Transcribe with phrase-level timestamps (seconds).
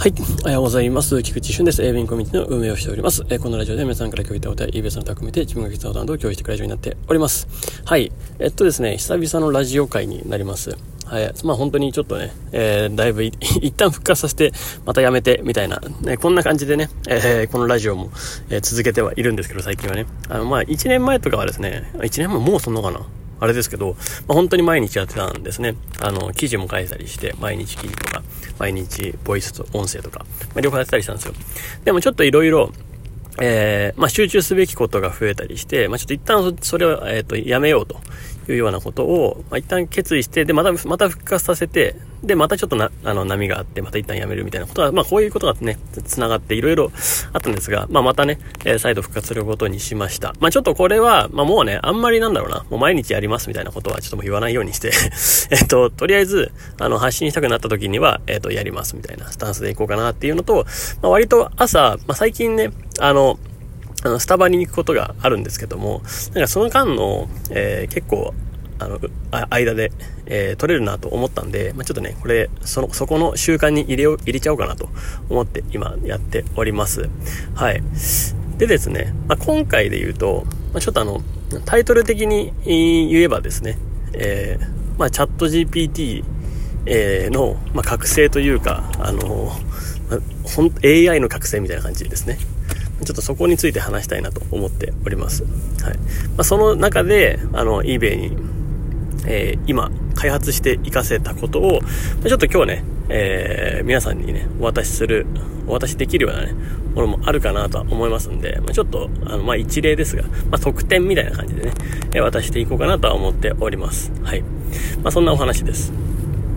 [0.00, 0.14] はい。
[0.44, 1.22] おはようございます。
[1.22, 1.82] 菊池俊です。
[1.84, 3.22] 英弁コミュニティの運営をしております。
[3.28, 7.46] えこのラジオで皆さんから共有いたお題、イーベースの匠めて自分が決断を共有していくラジオになっております。
[7.84, 8.10] はい。
[8.38, 10.70] えっとですね、久々のラジオ会になります。
[11.04, 11.30] はい。
[11.44, 13.24] まあ本当にちょっとね、えー、だいぶ
[13.60, 14.52] 一旦復活させて、
[14.86, 18.08] またやめて、みたいな、ね、こんな感じでね、えー、このラジオも、
[18.48, 20.06] えー、続けてはいるんですけど、最近はね。
[20.30, 23.02] あの、まあ1年前とかはですね、1年前もうそんのかな
[23.40, 23.96] あれですけど、
[24.28, 25.74] まあ、本当に毎日やってたんですね。
[26.00, 28.22] あの、記事も書いたりして、毎日記事とか、
[28.58, 30.20] 毎日ボイスと音声とか、
[30.50, 31.34] まあ、両方やってたりしたんですよ。
[31.84, 32.70] でもちょっといろいろ、
[33.40, 38.00] えー、まあ、集中すべきことが増えたりして、まあ、ちょっと一旦それを、えっ、ー、と、やめようと
[38.48, 46.92] いうようなことを、まあ、一旦決意して、で、また、また復活させて、で、またちょっとな、あの、波があって、また一旦やめるみたいなことは、まあ、こういうことがね、繋がっていろいろ
[47.32, 50.34] あったんですが、まあ、またね、えー、再度復活することにしました。
[50.38, 54.90] まあ、ちょっとこれは、まあ、もうね、あんまりなんだろうな、もう毎日やりますみたいなことはちょっともう言わないようにして
[55.50, 60.66] えっと、とりあえず、あの、発信したくなった時には、えっ、と、やりますみたいなスタンスでいこうかなっていうのと、
[61.02, 63.38] まあ、割と朝、まあ、最近ね、あの、
[64.02, 66.02] あの、スタバに行くことがあるんですけども、
[66.34, 68.34] なんかその間の、えー、結構、
[68.78, 68.98] あの、
[69.30, 69.92] あ間で、
[70.24, 74.88] えー、取れるなと思ったんで、まあ、ちょっとね、これ、その、そこの習慣に入れよ、入れちゃおうかなと
[75.28, 77.10] 思って今やっております。
[77.54, 77.82] はい。
[78.56, 81.20] でですね、まあ、今回で言うと、まあ、ちょっとあの、
[81.66, 83.78] タイトル的に言えばですね、
[84.14, 86.24] えー、まあ、チャット GPT、
[86.86, 89.50] えー、の、まあ、覚醒というか、あの、
[90.08, 90.20] まあ、
[90.84, 92.38] AI の覚醒みたいな感じですね。
[93.04, 95.44] ちょっとそこについて話したいなと思っております。
[95.82, 95.98] はい。
[95.98, 96.04] ま
[96.38, 98.36] あ、その中で、あの、eBay に、
[99.26, 101.80] えー、今、開発して活かせたことを、
[102.26, 105.26] ちょっと今日ね、えー、皆さんにね、お渡しする、
[105.66, 106.54] お渡しできるようなね、
[106.94, 111.72] ものもあるかなとは思いますんで、まあ、ちょっと、あの、まあ、一例ですが、まあ、特典みたいな感じでね、
[112.14, 114.12] え渡していこうかなとは思っております。
[114.22, 114.42] はい。
[115.02, 115.92] まあ、そんなお話です。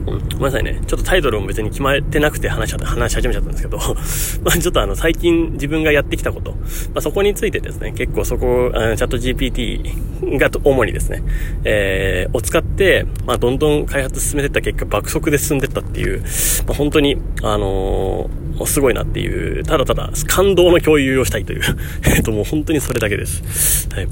[0.08, 0.82] うん、ごめんなさいね。
[0.86, 3.78] ちょっとタイトルも別に決まってなくて話し話し始めちゃったんですけど、
[4.44, 6.58] まあちょっとあの最近自分がやってきたこと、ま
[6.96, 11.24] あそこについてですね、結構そこ、チャット GPT が主にですね、
[11.64, 16.22] えー、を使って、まあどんどん開発進めてった結果爆速で進んでったっていう、
[16.68, 21.62] まあ本当に、あのー、すごいなっていう、ただただ感動の共有をしたいという
[22.06, 23.88] えっともう本当にそれだけです。
[23.94, 24.08] はい。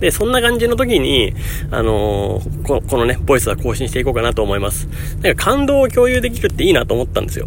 [0.00, 1.34] で、そんな感じの時に、
[1.70, 4.88] あのー、ここのね、ボイスは更新していこうかなと思います。
[5.22, 7.46] なんか感動を共有できるっていいなと思ったんですよ。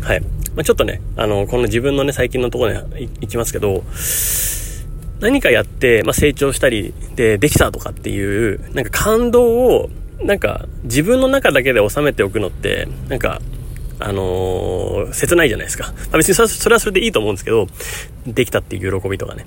[0.00, 0.20] はい。
[0.20, 3.84] まあ、ちょっとね、あのー、この自分のね、最近のところに行きますけど、
[5.20, 9.90] 何かやって、まあ、成長したりでできたとかっていう、なんか感動を、
[10.22, 13.40] なんか自分の中だけで収めておくのって、なんか、
[14.02, 15.92] あのー、切ないじゃないですか。
[15.92, 17.68] まあ、別にそれはそれでいいと思うんですけど、
[18.26, 19.44] できたっていう喜びとかね。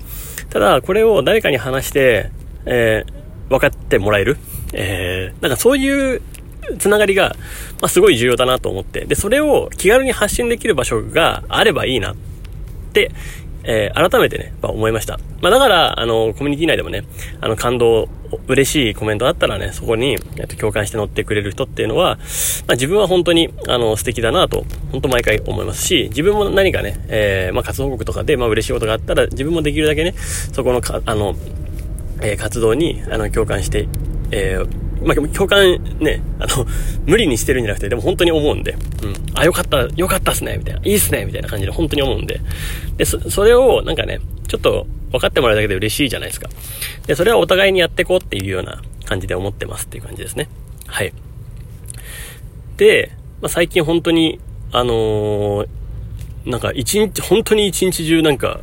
[0.50, 2.30] ただ、これを誰かに話して、
[2.66, 4.36] えー、分かってもらえる？
[4.72, 6.22] えー、なんかそういう
[6.78, 7.36] つながりが、
[7.80, 12.16] まあ、すごい重要だなと思って、で、それを気軽に発信できる場所があればいいなっ
[12.92, 13.10] て、
[13.64, 15.18] えー、改めてね、まあ、思いました。
[15.40, 17.04] まあ、だから、あの、コミュニティ内でもね、
[17.40, 18.08] あの、感動、
[18.46, 22.16] 嬉しいコメントあったらね、そこに、えっと、共感して乗ってくれる人っていうのは、
[22.66, 31.34] まあ、自分は本当に、あの、素敵だなと、本当毎回思いますし、自分も何かね、えー、まあ、活動報告とかで、まあ、嬉しいことがあったら、自分もできるだけね、そこのか、あの、
[32.22, 33.88] え、活動に、あの、共感して、
[34.30, 36.66] えー、まあ、共感ね、あの、
[37.06, 39.14] 無理にしてるんじゃなくて、でも本当に思うんで、うん。
[39.34, 40.80] あ、よかった、よかったっすね、みたいな。
[40.84, 42.40] いいっすね、みたいな感じで本当に思うんで。
[42.96, 46.48] で、そ、それを、なんかね、ちょっと分かってもらうだけで嬉しいじゃないですか。
[47.06, 50.48] で、それはお互いにやっていこうっていうような感じで思ってますっていう感じですね。
[50.86, 51.12] はい。
[52.76, 54.40] で、まあ、最近本当に、
[54.72, 55.68] あのー、
[56.46, 58.60] なんか一日、本当に一日中なんか、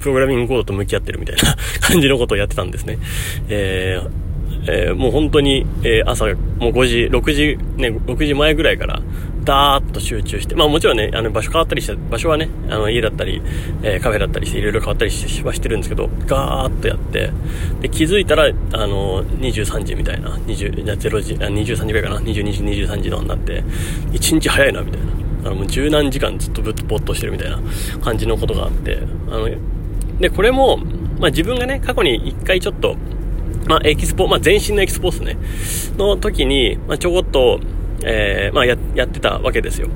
[0.00, 2.98] プログラミングコードと向き合ってるみたいな感じのことをやってたんですね。
[3.48, 4.28] えー
[4.66, 6.34] えー、もう本当に、えー、朝、もう
[6.72, 9.00] 5時、6時、ね、6時前ぐらいから、
[9.44, 13.40] ダーッと集中して、まあもちろんね、あの場所変わったりして、場所はね、あの家だったり、
[13.82, 17.30] えー、カフェだったりして、いろいろ変わったりしはしてるんですけど、ガーッとやって、
[17.80, 23.64] で、気づいたら、あの、23時みたいな、20、じゃ0時、あ23時ぐらいかな、22時、23時のになって、
[24.12, 25.06] 1日早いな、みたいな。
[25.44, 27.58] あの、もう十何時間ずっとぶっとぼっとしてるみたいな
[28.02, 28.98] 感じのことがあって、
[29.30, 29.48] あの、
[30.20, 30.78] で、これも、
[31.18, 32.96] まあ、自分がね、過去に一回ちょっと、
[33.66, 35.36] まあ、エキスポ、まあ、全身のエキスポですね、
[35.96, 37.60] の時に、まあ、ちょこっと、
[38.04, 39.88] えー、まあや、やってたわけですよ。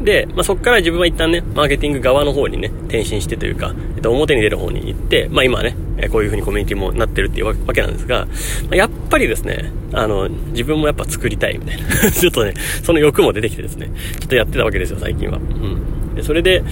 [0.00, 5.76] で、まあ、そこから自分は一旦ね、マーケティング側の方にね、転身してというか、えっと、表に出る方に行って、まあ、今ね、
[6.10, 8.26] こういう風にコミュニティもなってるっていうわけなんですが、
[8.68, 11.88] ま、やっぱりですね、あの、自分もやっぱ作りたいみたいな。
[12.10, 15.38] ちょっとね、その欲も出てきてですね、ちょっとやってたわけですよ、最近は。
[15.38, 16.14] うん。
[16.14, 16.62] で、それで、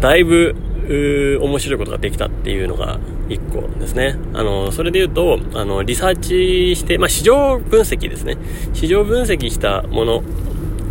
[0.00, 0.54] だいぶ、
[0.86, 2.98] 面白いことができたっていうのが
[3.28, 4.16] 一個ですね。
[4.34, 8.36] あの、それで言うと、あの、リサーチして、まあ、市場分析ですね。
[8.74, 10.22] 市場分析したもの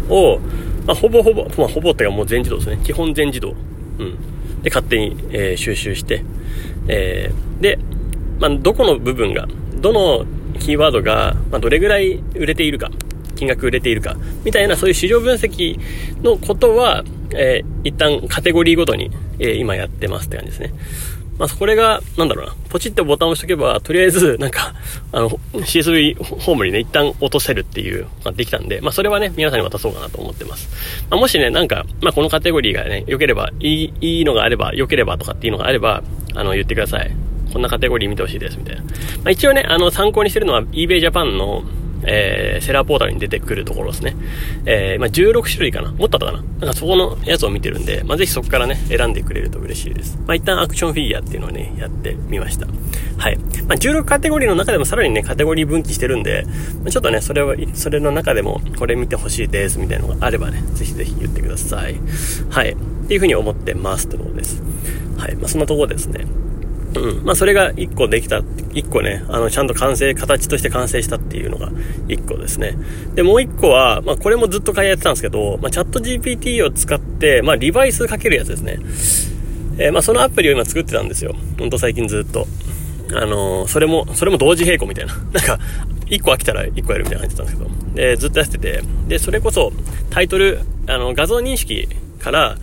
[0.10, 0.40] を、
[0.86, 2.80] まあ、ほぼほぼ、まあ、ほぼっていうかもう全自動ですね。
[2.84, 3.56] 基本全自動。
[4.00, 4.62] うん。
[4.64, 6.24] で、勝手に、えー、収集して、
[6.88, 7.80] えー、で、
[8.40, 10.26] まあ、どこの部分が、どの
[10.60, 12.90] キーワードが、まあ、どれぐらい売れているか、
[13.36, 15.80] 金額売れているか、みたいなそういう市場分析
[16.24, 17.04] のことは、
[17.36, 20.74] えー、一旦カテゴリーごとに、えー、今やってますって感じですね。
[21.38, 24.76] まあ、これが、なんだろうな、ポチってボタンを押しとけば、とりあえず、 なんか、
[25.12, 30.70] あの、CSV ホームにね、一旦落とせるっていう、まあ、できたんで、まあ、それはね、皆さんに渡そうかなと思ってます。
[31.10, 36.04] まあ、もしね、なんか、まあ、このカテゴリーがね、良ければ、いい、いいのがあれば、良ければとかっていうのがあれば、
[36.36, 37.12] あの、言ってください。
[37.52, 38.82] こんなカテゴリー見てほしいです、みたいな。
[38.84, 38.90] ま
[39.26, 41.64] あ、一応ね、あの、参考にしてるのは eBay Japan の、
[42.06, 44.16] えー、セラーポータルに出てくるところですね。
[44.66, 50.18] えー、まあ、16種類かなもっとあったかななんかそこのやつを見てるんで、まあ、ぜひそこからね、選んでくれると嬉しいです。
[50.26, 52.68] まあ、一旦アクションフィギュアっていうのをね、やってみました。
[53.18, 53.38] はい。
[53.68, 56.46] まあ、16カテゴリーの中でもさらにね、カテゴリー分岐してるんで、
[56.82, 61.96] まあ、ちょっとね、それは、それの中でも、これ見てほしいです、みたいなのがあればね、ぜひぜひ言ってください。
[62.50, 62.72] はい。
[62.72, 64.62] っていうふうに思ってますってことです。
[65.18, 65.36] はい。
[65.36, 66.26] まあ、そんなところですね。
[66.96, 67.26] うん。
[67.26, 71.70] まあ、それが1個できた、1個ね、あの、ちゃんと完成、形として完成したっていうのが
[72.08, 72.78] 1個ですね。
[73.16, 78.80] で、もう1個は、まあ、これもずっとやってたんですけど、まあ、チャット GPT を使って、まあ、リバイスかけるやつですね。
[79.78, 81.36] えー、まあ、そのアプリを今作ってたんですよ。
[81.58, 82.48] ほんと最近ずっと。
[83.16, 85.14] あのー、それも、それも同時並行みたいな。
[85.34, 85.60] なんか、
[86.08, 87.96] 1個飽きたら1個やるみたいな感じだったんですけど。
[87.96, 88.82] で、ずっとやってて。
[89.08, 89.72] で、それこそ、
[90.10, 91.88] タイトル、あの、画像認識
[92.20, 92.58] から、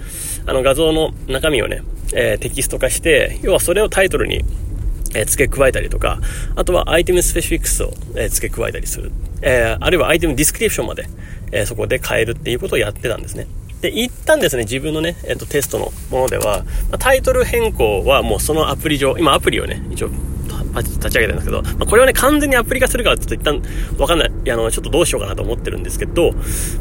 [0.46, 1.82] あの、画像の中身をね、
[2.14, 4.44] えー、テキスト化して、要はそれをタイトルに、
[5.14, 6.20] えー、付け加えたりとか、
[6.56, 9.12] あとはアイテムスペシフィックスを、えー、付け加えたりする。
[9.42, 11.06] え、あるいはアイテムディスクリプションまで、
[11.52, 13.46] え、そこで変えるっていうことをやってたんですね。
[13.80, 16.64] で、一旦ですね、自分のね、えっ、と、テストのものでは、
[16.98, 20.10] タイトル変更はもうそのアプリ上、今アプリをね、一応、
[20.78, 23.62] 立ち上げたんですけど、まあ、これをね、完全にアプリ化するからちょっと一旦
[23.98, 26.32] わかんない、あの、ちょっとどうしようかなと思ってるんですけど、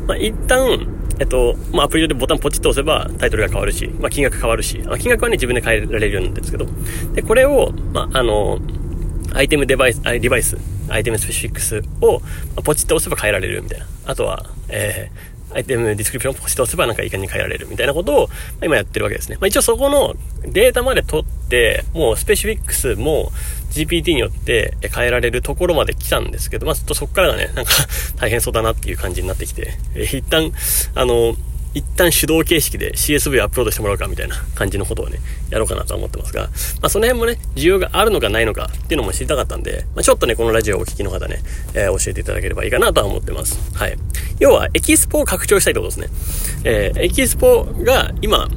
[0.08, 0.88] まあ、一旦、
[1.20, 6.66] えっと、まあ、アプリ上でボタンポチッと押せばタイトルが変わるし、まあ、金額変わるし、まあ、金額はね、自分で変えられるようなんですけど、
[7.14, 8.60] で、これを、まあ、あの、
[9.34, 10.58] アイテムデバイス、アイデバイス、
[10.90, 12.26] アイテムスペシフィックスを、ま
[12.58, 13.86] あ、ポチッと押せば変えられるみたいな。
[14.06, 19.38] あとは、えー、アイテムディスクリプションをポチッと押せばなんかいかに変えられるみたいなことを、まあ、今やってるわけですね。
[19.40, 23.32] まあ、一応そこのデータまで取って、もうスペシフィックスも
[23.72, 27.72] GPT によって変えられるところまで来たんですけど、まあ、ちょっとそこからがね、なんか
[28.18, 30.52] 大変そうだなっていう感じになってきて、え、一旦、
[30.96, 31.36] あの、
[31.74, 35.20] 一旦手動形式で CSV アップロードしてもらうかみたいな感じのことをね、
[35.52, 36.50] やろうかなと思ってますが、ま
[36.88, 41.44] あその辺もね、需要があるのかないのかっていうのも知りたかったんで、まあちょっとね、このラジオをお聞きの方ね、
[41.76, 43.60] えー、教えていただければいいかなとは思ってます。
[43.76, 43.98] はい。
[44.40, 46.64] 要は、エキスポを拡張したいってことですね。
[46.64, 48.50] えー、エキスポが今、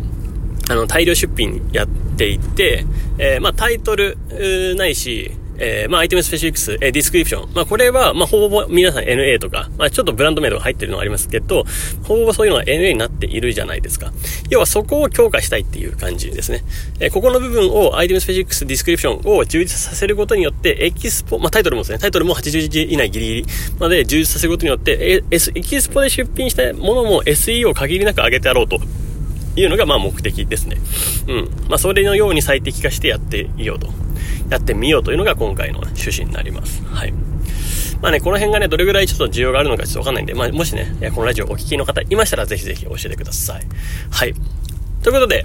[0.70, 1.88] あの、大量出品やっ
[2.22, 2.84] ていって、
[3.18, 4.16] えー、まあタイトル、
[4.76, 7.54] ないし、えー、まあ、 item specifics、えー、 description。
[7.54, 11.64] まあ、これは、まあ、ほぼ皆さん NA とか、まあ、ちょっとブランド名とか入ってるのがありますけど、
[12.02, 14.12] ほぼそういうのが NA になっているじゃないですか。
[14.50, 16.64] 要はそこを強化したいっていう感じですね。
[17.00, 23.46] えー、ここの部分を、 item specifics、description を充実させることによって、エキスポ、まあ、タイトルもですね、タイトルも80字以内ギリギリ
[23.78, 28.80] まで充実させることによって、え、S、エキスポで出品したものも SE を限りなく上げてやろうと。
[29.56, 30.78] いうのがまあ目的ですね。
[31.28, 31.68] うん。
[31.68, 33.88] まあそれのように最適化してやってみようと。
[34.48, 36.82] やってみようというのが今回の趣旨になります。
[36.84, 37.12] はい。
[38.02, 43.66] まあね、この辺がね、どれぐらいちょっと需要があるのかちょっとわかんないんで、まあもしね、このラジオお聞きの方いましたらぜひぜひ教えてください。
[44.10, 44.34] はい。
[45.02, 45.44] ということで、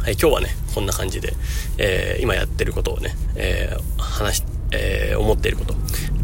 [0.00, 1.34] はい、今日はね、こんな感じで、
[1.78, 5.74] えー、今やってることをね、えー、話して、えー、思っていること、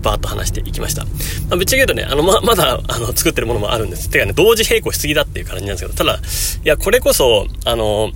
[0.03, 1.05] バーッと話していきました。
[1.05, 1.11] ま
[1.53, 4.11] あ、ぶっちゃけ言うとね、あの、ま、まだ、あの、作ってるものもあるんです。
[4.11, 6.19] てかね、同時並行しすぎだっていう感じなんですけど、ただ、い
[6.65, 8.13] や、これこそ、あの、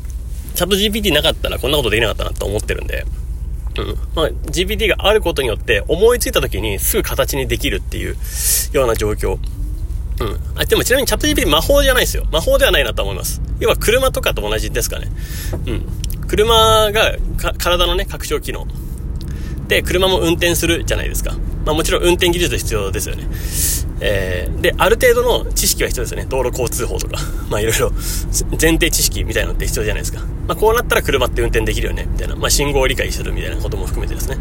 [0.55, 3.05] チャット GPT なかったらこんなことできなかったなと思ってるんで、
[3.79, 3.95] うん。
[4.15, 8.17] まあ、GPT があることによって思いついた時にすぐ形にできるっていう
[8.73, 9.39] ような状況。
[10.21, 10.41] うん。
[10.57, 12.27] あ、でもちなみにチャット GPT 魔法じゃないですよ。
[12.33, 13.41] 魔法ではないなと思います。
[13.61, 15.09] 要は車とかと同じですかね。
[15.67, 16.27] うん。
[16.27, 17.17] 車が
[17.59, 18.67] 体のね、拡張機能。
[19.69, 21.37] で、車も運転するじゃないですか。
[21.65, 23.29] まあもちろん運転技術必要ですよね。
[24.01, 26.27] えー、で、ある程度の知識は必要ですよね。
[26.29, 27.19] 道路交通法とか。
[27.51, 27.91] まあいろいろ
[28.61, 30.21] 前提知識みたいなのって必要じゃないですか。
[30.47, 32.07] まあこうなったら車って運転できるよね。
[32.11, 32.37] みたいな。
[32.37, 34.37] まあ信号を理解するみたいなことも含めてですね。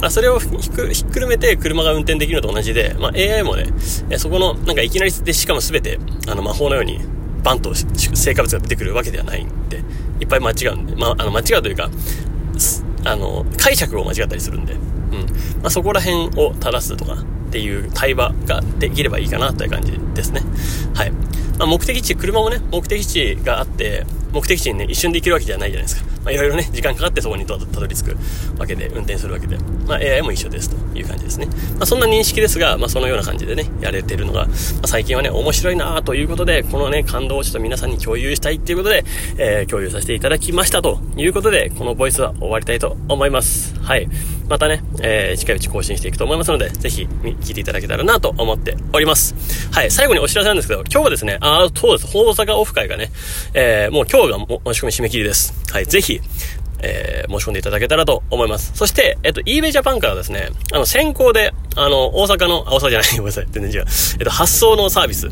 [0.00, 3.66] まあそれをひっくるめて車が運転できるのと同じで、まあ AI もね、
[4.18, 7.00] そこのなんかいきなりでしかも全てあの魔法のように
[7.42, 9.82] バンと成果物が出てくるわけではないんで、
[10.20, 11.88] いっぱい間違うんで、まああの間違うというか、
[13.06, 14.80] あの、解釈を間違ったりするんで、うん。
[15.62, 17.14] まあそこら辺を正すとか、
[17.46, 20.42] っていう対話ができればいいかなという感じですね。
[20.94, 21.10] はい。
[21.58, 26.15] まあ、目的地、車もね、目的地があって、目的地にね、一瞬で行けるわけじゃないじゃないですか。
[26.26, 28.16] まあ、いろいろね、時間かかってそこにたどり着く
[28.58, 29.56] わけで、運転するわけで、
[29.86, 31.46] まあ、AI も一緒ですという感じですね。
[31.46, 34.52] まあ、そんな認識ですが、まあ、そのような感じでね、やれてるのが、ま
[34.82, 39.04] あ、最近はね、面白いなということで、このね、感動をちょっと皆さんに共有したいっていうことで、
[39.38, 43.78] えー、共有させていただきましたということで、このボイスは終わりたいと思います。
[43.80, 44.08] はい。
[44.48, 49.34] またね、えー、近いうち更新していくと思いますので、ぜひ、聞いていただけたらなと思っております。
[49.72, 49.90] はい。
[49.90, 52.16] 最後にお知らせなんですけど、今日はですね、あ、そうです。
[52.16, 53.10] 大阪オフ会がね、
[53.54, 55.54] えー、もう今日が申し込み締め切りです。
[55.72, 55.86] はい。
[55.86, 56.15] ぜひ、
[56.80, 58.72] えー、申し込んでいただけたらと思います。
[58.74, 63.86] そして、えっと、eBay Japan からですね、あの、先行で、あの、大阪の、あ、大阪じゃない、 ごめんなさい、全然違う。
[64.18, 65.28] えっと、発送のサービス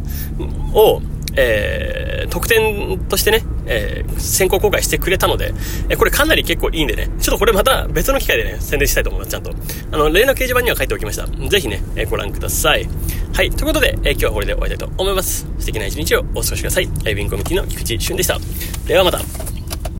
[0.72, 1.02] を、
[1.36, 5.52] えー、特典としてね、えー、先行公開してくれたので、
[5.88, 9.50] えー、これかなり結構いいんでね、ちょっとこれまた別の機会でね、宣伝したいと思います、ちゃんと。
[9.92, 11.26] あの、連絡掲示板には書いておきました。
[11.26, 12.88] ぜひね、えー、ご覧ください。
[13.32, 15.46] はい、ということで、え、今日はこれで終わりたいと思います。
[15.58, 16.88] 素敵な一日をお過ごしください。
[17.04, 18.38] えー、ウィンコミュニティの菊池俊でした。
[18.86, 19.63] ではまた。